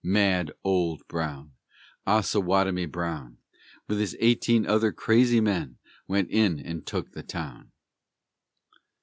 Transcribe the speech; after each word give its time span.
Mad 0.03 0.51
Old 0.63 1.07
Brown, 1.07 1.51
Osawatomie 2.07 2.87
Brown, 2.87 3.37
With 3.87 3.99
his 3.99 4.17
eighteen 4.19 4.65
other 4.65 4.91
crazy 4.91 5.39
men, 5.41 5.77
went 6.07 6.31
in 6.31 6.59
and 6.59 6.83
took 6.87 7.11
the 7.11 7.21
town. 7.21 7.69